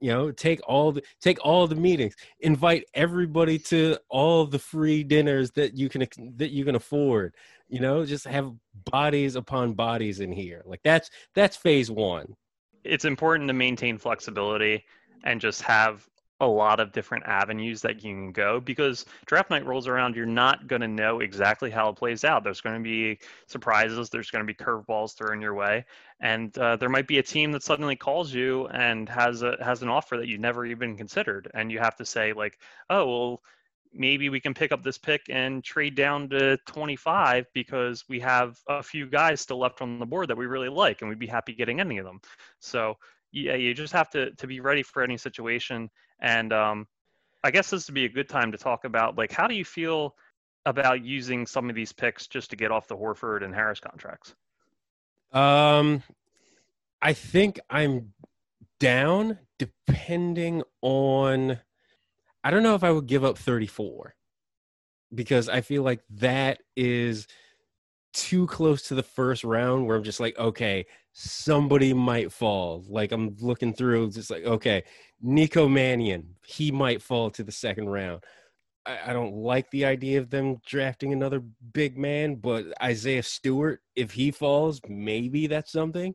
[0.00, 2.14] You know, take all the take all the meetings.
[2.40, 7.34] Invite everybody to all the free dinners that you can that you can afford.
[7.68, 8.52] You know, just have
[8.90, 10.62] bodies upon bodies in here.
[10.64, 12.36] Like that's that's phase one.
[12.84, 14.84] It's important to maintain flexibility
[15.24, 16.08] and just have
[16.40, 20.26] a lot of different avenues that you can go because draft night rolls around you're
[20.26, 22.44] not going to know exactly how it plays out.
[22.44, 25.84] There's going to be surprises there's going to be curveballs thrown your way
[26.20, 29.82] and uh, there might be a team that suddenly calls you and has a has
[29.82, 32.58] an offer that you never even considered and you have to say like
[32.90, 33.42] oh well
[33.98, 38.58] maybe we can pick up this pick and trade down to 25 because we have
[38.68, 41.26] a few guys still left on the board that we really like and we'd be
[41.26, 42.20] happy getting any of them.
[42.60, 42.96] So
[43.32, 46.86] yeah you just have to to be ready for any situation and um,
[47.44, 49.64] I guess this would be a good time to talk about like how do you
[49.64, 50.14] feel
[50.66, 54.34] about using some of these picks just to get off the Horford and Harris contracts?
[55.32, 56.02] Um,
[57.00, 58.12] I think I'm
[58.80, 61.60] down depending on.
[62.42, 64.14] I don't know if I would give up 34
[65.14, 67.26] because I feel like that is
[68.12, 70.86] too close to the first round where I'm just like, okay,
[71.18, 72.84] somebody might fall.
[72.90, 74.84] Like I'm looking through, just like, okay,
[75.22, 78.22] Nico Mannion, he might fall to the second round.
[78.84, 83.80] I, I, don't like the idea of them drafting another big man, but Isaiah Stewart,
[83.94, 86.14] if he falls, maybe that's something.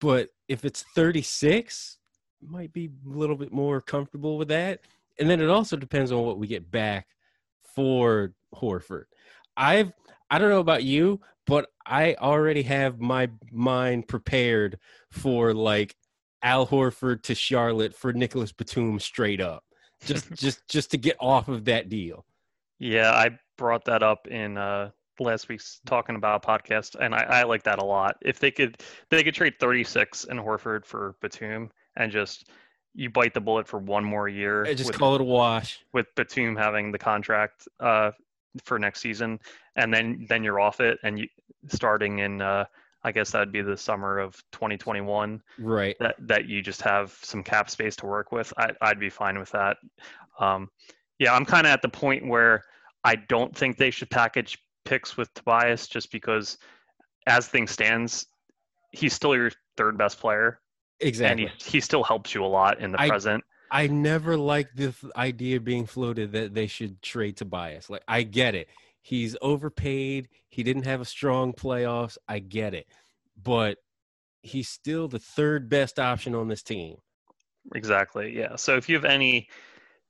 [0.00, 1.98] But if it's 36,
[2.44, 4.80] might be a little bit more comfortable with that.
[5.20, 7.06] And then it also depends on what we get back
[7.76, 9.04] for Horford.
[9.56, 9.92] I've
[10.30, 14.78] I don't know about you, but I already have my mind prepared
[15.10, 15.96] for like
[16.42, 19.64] Al Horford to Charlotte for Nicolas Batum straight up.
[20.04, 22.24] Just just just to get off of that deal.
[22.78, 24.90] Yeah, I brought that up in uh
[25.20, 28.16] last week's talking about podcast and I, I like that a lot.
[28.22, 32.50] If they could they could trade 36 and Horford for Batum and just
[32.94, 34.64] you bite the bullet for one more year.
[34.66, 35.80] I just with, call it a wash.
[35.92, 38.10] With Batum having the contract uh
[38.64, 39.38] for next season
[39.76, 41.28] and then then you're off it and you
[41.68, 42.64] starting in uh
[43.04, 45.42] I guess that'd be the summer of 2021.
[45.58, 45.96] Right.
[45.98, 48.52] That that you just have some cap space to work with.
[48.56, 49.78] I, I'd be fine with that.
[50.38, 50.68] Um,
[51.18, 52.64] yeah, I'm kind of at the point where
[53.04, 56.58] I don't think they should package picks with Tobias just because,
[57.26, 58.26] as things stands,
[58.92, 60.60] he's still your third best player.
[61.00, 61.44] Exactly.
[61.44, 63.42] And he, he still helps you a lot in the I, present.
[63.70, 67.90] I never liked the idea being floated that they should trade Tobias.
[67.90, 68.68] Like, I get it.
[69.02, 70.28] He's overpaid.
[70.48, 72.16] He didn't have a strong playoffs.
[72.28, 72.86] I get it.
[73.40, 73.78] But
[74.42, 76.96] he's still the third best option on this team.
[77.74, 78.36] Exactly.
[78.36, 78.56] Yeah.
[78.56, 79.48] So if you have any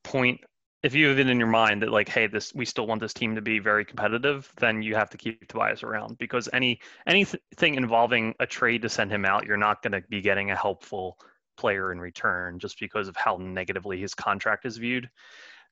[0.03, 0.41] point
[0.83, 3.13] if you have it in your mind that like hey this we still want this
[3.13, 7.75] team to be very competitive then you have to keep tobias around because any anything
[7.75, 11.17] involving a trade to send him out you're not going to be getting a helpful
[11.55, 15.09] player in return just because of how negatively his contract is viewed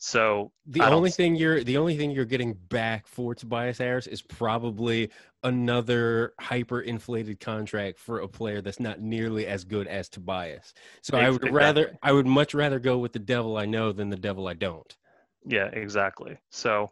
[0.04, 4.20] so the only thing you're the only thing you're getting back for Tobias Harris is
[4.20, 5.12] probably
[5.44, 10.74] another hyper inflated contract for a player that's not nearly as good as Tobias.
[11.04, 14.10] So I would rather I would much rather go with the devil I know than
[14.10, 14.98] the devil I don't.
[15.46, 16.36] Yeah, exactly.
[16.50, 16.90] So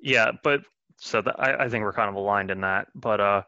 [0.00, 0.62] yeah, but
[0.96, 2.88] so that, I, I think we're kind of aligned in that.
[2.92, 3.42] But uh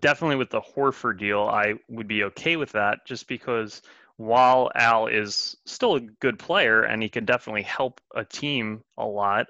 [0.00, 3.82] definitely with the Horford deal, I would be okay with that just because
[4.16, 9.04] while Al is still a good player and he can definitely help a team a
[9.04, 9.46] lot,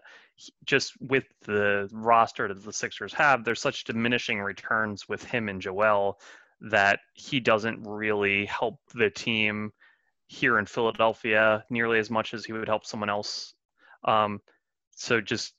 [0.65, 5.63] just with the roster that the Sixers have, there's such diminishing returns with him and
[5.63, 6.19] Joel
[6.61, 9.73] that he doesn't really help the team
[10.27, 13.55] here in Philadelphia nearly as much as he would help someone else.
[14.05, 14.41] Um,
[14.97, 15.55] so just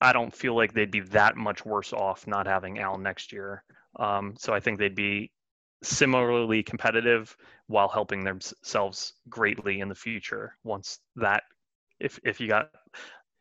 [0.00, 3.62] I don't feel like they'd be that much worse off not having Al next year.
[3.96, 5.30] Um, so I think they'd be
[5.82, 7.36] similarly competitive
[7.72, 11.42] while helping themselves greatly in the future once that
[12.00, 12.70] if if you got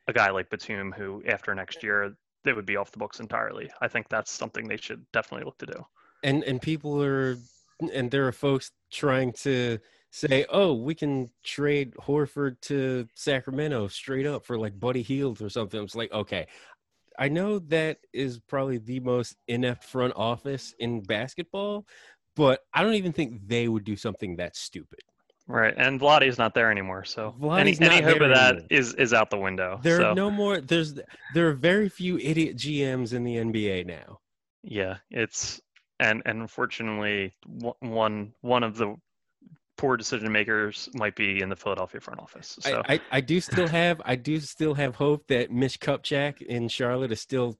[0.08, 2.16] a guy like Batum who after next year
[2.46, 3.70] they would be off the books entirely.
[3.82, 5.86] I think that's something they should definitely look to do.
[6.24, 7.38] And and people are
[7.94, 9.80] and there are folks trying to
[10.12, 15.50] say, "Oh, we can trade Horford to Sacramento straight up for like Buddy Hield or
[15.50, 16.48] something." It's like, okay,
[17.20, 21.86] I know that is probably the most inept front office in basketball,
[22.36, 25.00] but I don't even think they would do something that stupid.
[25.48, 29.30] Right, and Vladdy's not there anymore, so any, any hope of that is is out
[29.30, 29.80] the window.
[29.84, 30.12] There so.
[30.12, 30.62] are no more.
[30.62, 30.94] There's
[31.34, 34.20] there are very few idiot GMs in the NBA now.
[34.64, 35.60] Yeah, it's
[36.00, 37.34] and and unfortunately
[37.80, 38.96] one one of the
[39.78, 42.58] poor decision makers might be in the Philadelphia front office.
[42.62, 46.42] So I, I, I do still have I do still have hope that Mitch Kupchak
[46.44, 47.58] in Charlotte is still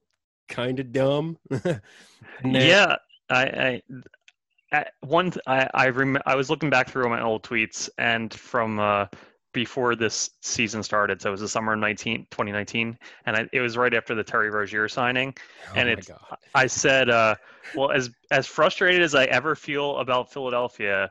[0.48, 1.36] kind of dumb.
[2.44, 2.96] yeah,
[3.28, 3.82] I, I
[5.00, 9.06] one I I, rem- I was looking back through my old tweets and from uh,
[9.52, 11.20] before this season started.
[11.20, 12.98] So it was the summer of 19, 2019.
[13.26, 15.34] And I, it was right after the Terry Rozier signing.
[15.70, 16.38] Oh and God.
[16.54, 17.34] I said, uh,
[17.74, 21.10] well, as, as frustrated as I ever feel about Philadelphia,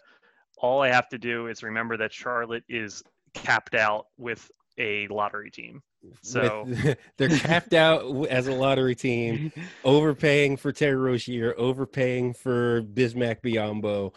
[0.57, 5.51] all I have to do is remember that Charlotte is capped out with a lottery
[5.51, 5.81] team.
[6.21, 9.51] So With- they're capped out as a lottery team,
[9.83, 14.13] overpaying for Terry Rozier, overpaying for Bismack Biyombo,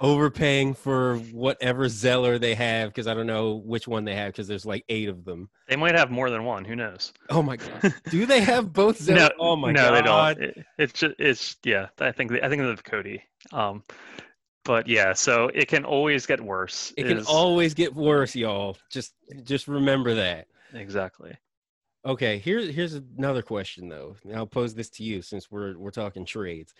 [0.00, 4.46] overpaying for whatever Zeller they have because I don't know which one they have because
[4.48, 5.48] there's like eight of them.
[5.68, 6.64] they might have more than one.
[6.64, 7.12] Who knows?
[7.30, 9.18] Oh my god, do they have both Zeller?
[9.18, 10.50] no, oh my no, god, they don't.
[10.50, 11.88] It, it's just, it's yeah.
[11.98, 13.22] I think I think they have Cody.
[13.52, 13.82] Um,
[14.64, 16.92] but yeah, so it can always get worse.
[16.96, 18.76] It can always get worse, y'all.
[18.90, 20.46] Just just remember that.
[20.74, 21.36] Exactly.
[22.04, 24.16] Okay, here's here's another question though.
[24.34, 26.72] I'll pose this to you since we're we're talking trades.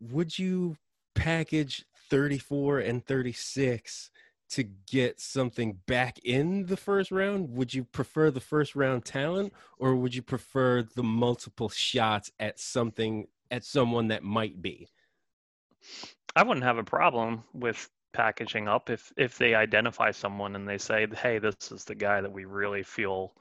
[0.00, 0.76] Would you
[1.14, 4.10] package 34 and 36
[4.48, 7.50] to get something back in the first round?
[7.56, 12.60] Would you prefer the first round talent or would you prefer the multiple shots at
[12.60, 14.88] something at someone that might be?
[16.36, 20.78] I wouldn't have a problem with packaging up if if they identify someone and they
[20.78, 23.34] say, "Hey, this is the guy that we really feel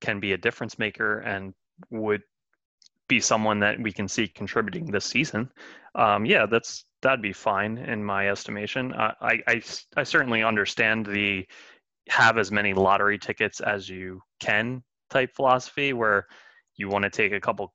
[0.00, 1.54] can be a difference maker and
[1.90, 2.22] would
[3.06, 5.50] be someone that we can see contributing this season."
[5.94, 8.94] Um, yeah, that's that'd be fine in my estimation.
[8.94, 9.62] I I,
[9.96, 11.46] I certainly understand the
[12.08, 16.26] have as many lottery tickets as you can type philosophy, where
[16.76, 17.74] you want to take a couple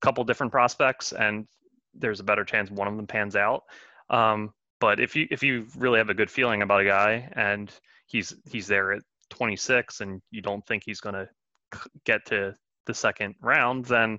[0.00, 1.46] couple different prospects and
[1.94, 3.64] there's a better chance one of them pans out.
[4.10, 7.72] Um, but if you if you really have a good feeling about a guy and
[8.06, 11.28] he's he's there at 26 and you don't think he's going to
[12.04, 12.54] get to
[12.86, 14.18] the second round, then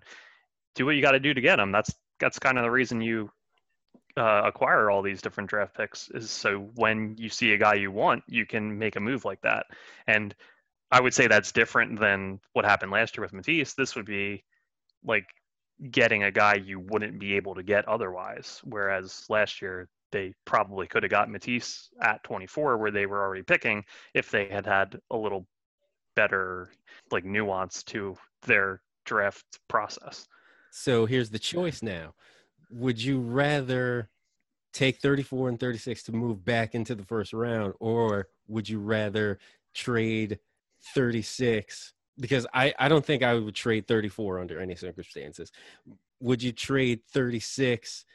[0.76, 1.72] do what you got to do to get him.
[1.72, 3.30] That's that's kind of the reason you
[4.18, 7.92] uh, acquire all these different draft picks is so when you see a guy you
[7.92, 9.68] want, you can make a move like that.
[10.08, 10.34] And
[10.92, 13.74] I would say that's different than what happened last year with Matisse.
[13.74, 14.44] This would be
[15.04, 15.26] like
[15.92, 18.60] getting a guy you wouldn't be able to get otherwise.
[18.64, 23.44] Whereas last year they probably could have got Matisse at 24, where they were already
[23.44, 25.48] picking, if they had had a little
[26.16, 26.72] better
[27.12, 28.16] like nuance to
[28.46, 30.28] their draft process.
[30.72, 32.14] So here's the choice now.
[32.70, 34.10] Would you rather
[34.74, 39.40] take 34 and 36 to move back into the first round, or would you rather
[39.74, 40.40] trade
[40.94, 41.94] 36?
[42.20, 45.52] Because I, I don't think I would trade 34 under any circumstances.
[46.20, 48.06] Would you trade 36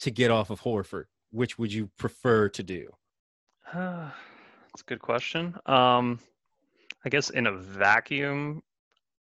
[0.00, 1.04] to get off of Horford?
[1.30, 2.90] Which would you prefer to do?
[3.72, 4.10] Uh,
[4.66, 5.54] that's a good question.
[5.66, 6.18] Um,
[7.04, 8.62] I guess in a vacuum,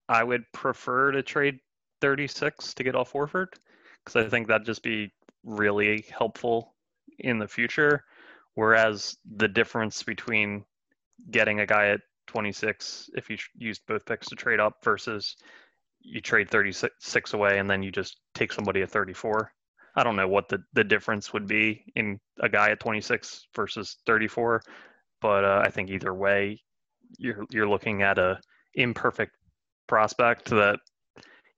[0.09, 1.59] I would prefer to trade
[2.01, 3.47] 36 to get off Horford
[4.03, 5.11] because I think that'd just be
[5.43, 6.75] really helpful
[7.19, 8.03] in the future.
[8.55, 10.63] Whereas the difference between
[11.29, 15.35] getting a guy at 26, if you used both picks to trade up, versus
[16.01, 19.51] you trade 36 away and then you just take somebody at 34.
[19.97, 23.97] I don't know what the, the difference would be in a guy at 26 versus
[24.05, 24.61] 34,
[25.19, 26.61] but uh, I think either way,
[27.17, 28.39] you're you're looking at a
[28.75, 29.35] imperfect
[29.87, 30.79] prospect that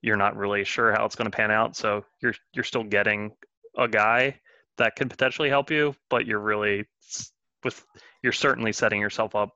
[0.01, 1.75] you're not really sure how it's going to pan out.
[1.75, 3.31] So you're you're still getting
[3.77, 4.39] a guy
[4.77, 6.85] that can potentially help you, but you're really
[7.63, 7.83] with
[8.23, 9.49] you're certainly setting yourself up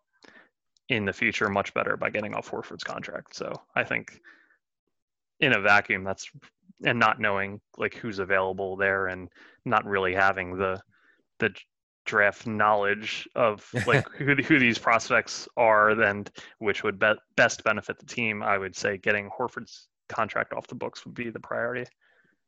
[0.90, 3.34] in the future much better by getting off Horford's contract.
[3.36, 4.20] So I think
[5.40, 6.30] in a vacuum, that's
[6.86, 9.30] and not knowing like who's available there and
[9.66, 10.80] not really having the
[11.40, 11.50] the
[12.06, 16.26] draft knowledge of like who who these prospects are then
[16.60, 20.76] which would be- best benefit the team i would say getting horford's contract off the
[20.76, 21.86] books would be the priority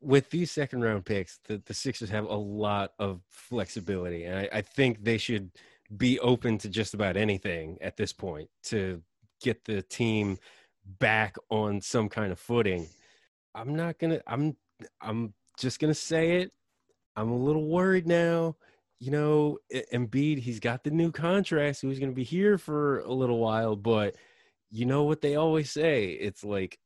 [0.01, 4.25] with these second round picks, the, the Sixers have a lot of flexibility.
[4.25, 5.49] And I, I think they should
[5.97, 9.01] be open to just about anything at this point to
[9.41, 10.37] get the team
[10.99, 12.87] back on some kind of footing.
[13.55, 14.55] I'm not gonna I'm
[15.01, 16.51] I'm just gonna say it.
[17.15, 18.57] I'm a little worried now.
[18.99, 19.57] You know,
[19.93, 23.75] Embiid, he's got the new contract, so he's gonna be here for a little while,
[23.75, 24.15] but
[24.69, 26.09] you know what they always say?
[26.09, 26.77] It's like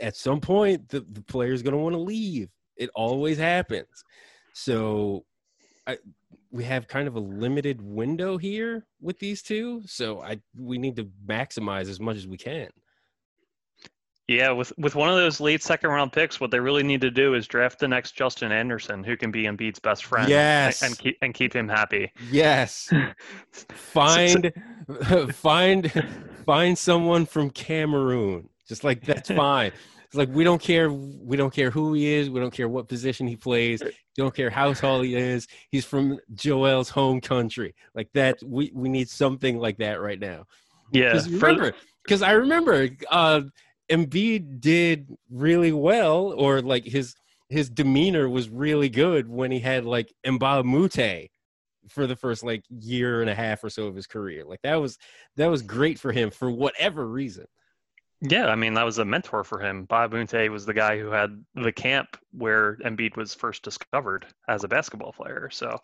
[0.00, 4.04] at some point the, the player's to want to leave it always happens
[4.52, 5.24] so
[5.86, 5.98] I,
[6.50, 10.96] we have kind of a limited window here with these two so i we need
[10.96, 12.68] to maximize as much as we can
[14.28, 17.10] yeah with with one of those late second round picks what they really need to
[17.10, 20.82] do is draft the next justin anderson who can be Embiid's best friend Yes.
[20.82, 22.92] and, and keep and keep him happy yes
[23.52, 24.52] find
[25.32, 25.92] find
[26.46, 29.72] find someone from cameroon just like that's fine
[30.06, 30.90] It's like we don't care.
[30.90, 32.30] We don't care who he is.
[32.30, 33.82] We don't care what position he plays.
[34.16, 35.46] Don't care how tall he is.
[35.70, 37.74] He's from Joel's home country.
[37.94, 38.38] Like that.
[38.42, 40.46] We we need something like that right now.
[40.92, 41.12] Yeah.
[41.12, 41.74] Because remember,
[42.04, 43.42] because I remember, uh,
[43.90, 47.14] Embiid did really well, or like his
[47.48, 51.30] his demeanor was really good when he had like Mbah Mute
[51.88, 54.44] for the first like year and a half or so of his career.
[54.44, 54.98] Like that was
[55.36, 57.46] that was great for him for whatever reason.
[58.20, 59.84] Yeah, I mean that was a mentor for him.
[59.84, 64.64] Bob Bunte was the guy who had the camp where Embiid was first discovered as
[64.64, 65.48] a basketball player.
[65.52, 65.78] So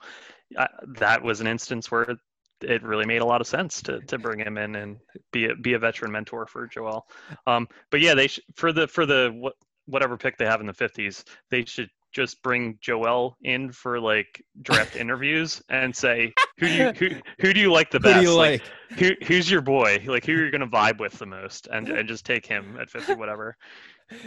[0.56, 0.66] uh,
[0.98, 2.16] that was an instance where
[2.60, 4.96] it really made a lot of sense to to bring him in and
[5.32, 7.06] be a, be a veteran mentor for Joel.
[7.46, 9.54] Um, but yeah, they sh- for the for the what
[9.86, 14.42] whatever pick they have in the 50s, they should just bring Joel in for like
[14.62, 17.08] draft interviews and say who do you who,
[17.40, 18.18] who do you like the Who best?
[18.20, 18.62] do you like?
[18.98, 20.02] who who's your boy?
[20.06, 22.88] Like who are you gonna vibe with the most, and and just take him at
[22.88, 23.56] fifty, whatever.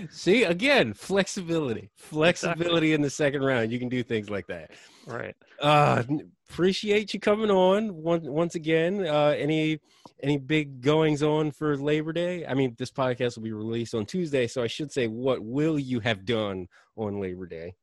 [0.10, 3.72] See again, flexibility, flexibility in the second round.
[3.72, 4.72] You can do things like that.
[5.06, 5.36] Right.
[5.62, 6.04] Uh,
[6.50, 9.06] appreciate you coming on once once again.
[9.06, 9.80] Uh, any
[10.24, 12.46] any big goings on for Labor Day?
[12.46, 15.78] I mean, this podcast will be released on Tuesday, so I should say, what will
[15.78, 17.76] you have done on Labor Day?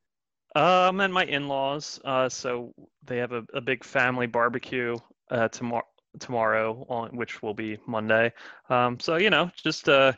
[0.57, 2.01] Um, and my in-laws.
[2.05, 2.74] Uh, so
[3.05, 4.97] they have a, a big family barbecue
[5.30, 5.86] uh tomorrow
[6.20, 8.32] tomorrow on which will be Monday.
[8.68, 10.12] Um, so you know, just uh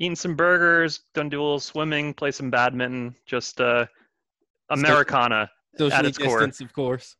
[0.00, 3.86] eating some burgers, gonna do a little swimming, play some badminton, just uh
[4.70, 5.50] Americana.
[5.76, 6.40] Socially its core.
[6.40, 7.16] distance, of course.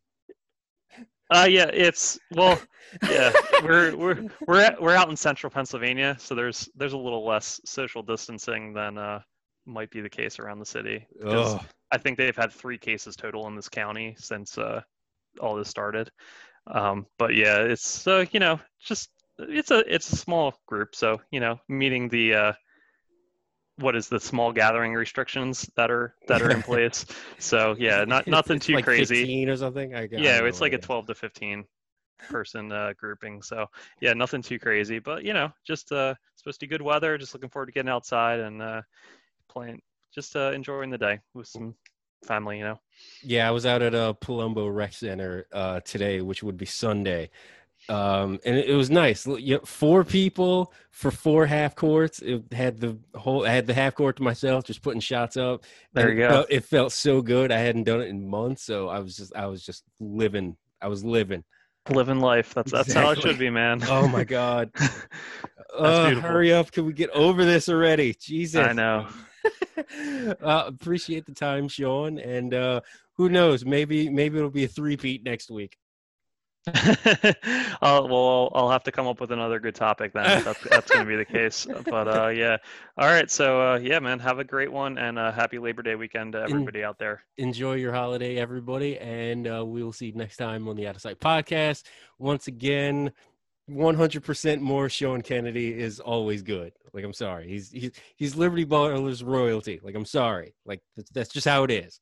[1.33, 2.61] Uh yeah, it's well
[3.09, 7.25] yeah, we're we're we're at, we're out in central Pennsylvania, so there's there's a little
[7.25, 9.21] less social distancing than uh
[9.67, 11.07] might be the case around the city.
[11.25, 11.61] Oh,
[11.93, 14.81] I think they've had three cases total in this county since uh,
[15.41, 16.11] all this started.
[16.67, 21.21] Um, but yeah, it's uh, you know just it's a it's a small group, so
[21.31, 22.53] you know meeting the uh,
[23.81, 27.07] what is the small gathering restrictions that are that are in place.
[27.39, 29.21] So yeah, not nothing it's too like crazy.
[29.21, 29.95] 15 or something.
[29.95, 30.87] I, I Yeah, it's like a what it is.
[30.87, 31.65] 12 to 15
[32.29, 33.43] person uh, grouping.
[33.43, 33.67] So
[34.01, 37.19] yeah, nothing too crazy, but you know, just uh, supposed to be good weather.
[37.19, 38.83] Just looking forward to getting outside and uh,
[39.49, 39.81] playing,
[40.15, 41.75] just uh, enjoying the day with some
[42.25, 42.59] family.
[42.59, 42.81] You know.
[43.23, 47.31] Yeah, I was out at a Palumbo Rec Center uh, today, which would be Sunday,
[47.91, 49.27] um, and it, it was nice.
[49.65, 52.21] Four people for four half courts.
[52.21, 53.45] It had the whole.
[53.45, 55.65] I had the half court to myself, just putting shots up.
[55.93, 56.35] There and you it go.
[56.35, 57.51] Felt, it felt so good.
[57.51, 59.35] I hadn't done it in months, so I was just.
[59.35, 60.57] I was just living.
[60.81, 61.43] I was living.
[61.89, 62.55] Living life.
[62.55, 63.83] That's that's how it should be, man.
[63.89, 64.71] Oh my god!
[65.73, 66.29] Uh, beautiful.
[66.29, 66.73] hurry up!
[66.73, 68.13] Can we get over this already?
[68.15, 68.67] Jesus!
[68.67, 69.07] I know.
[70.43, 72.81] uh, appreciate the time, Sean, and uh,
[73.15, 73.65] who knows?
[73.65, 75.79] Maybe maybe it'll be a three-peat next week.
[77.81, 80.39] I'll, well, I'll have to come up with another good topic then.
[80.39, 81.67] if That's that's going to be the case.
[81.85, 82.59] But uh, yeah.
[82.99, 83.31] All right.
[83.31, 84.19] So uh, yeah, man.
[84.19, 87.23] Have a great one and uh, happy Labor Day weekend to everybody out there.
[87.39, 90.97] enjoy your holiday, everybody, and uh, we will see you next time on the Out
[90.97, 91.85] of Sight podcast.
[92.19, 93.13] Once again,
[93.71, 96.73] 100% more Sean Kennedy is always good.
[96.93, 97.49] Like, I'm sorry.
[97.49, 99.81] He's he's, he's Liberty Ballers royalty.
[99.83, 100.55] Like, I'm sorry.
[100.67, 102.01] Like, that's, that's just how it is.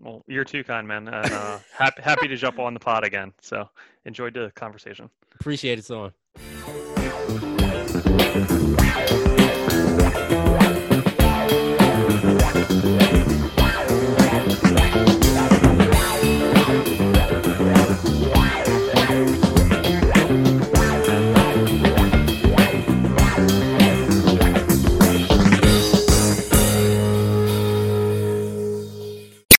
[0.00, 1.08] Well, you're too kind, man.
[1.08, 3.32] And uh, happy happy to jump on the pod again.
[3.40, 3.68] So
[4.04, 5.10] enjoyed the conversation.
[5.40, 6.12] Appreciate it, Sean.